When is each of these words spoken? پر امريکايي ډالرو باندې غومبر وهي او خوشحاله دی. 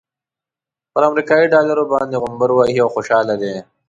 پر 0.93 1.03
امريکايي 1.09 1.47
ډالرو 1.53 1.83
باندې 1.93 2.19
غومبر 2.23 2.49
وهي 2.53 2.77
او 2.83 2.89
خوشحاله 2.95 3.35
دی. 3.41 3.55